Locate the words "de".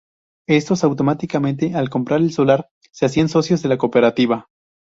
3.61-3.69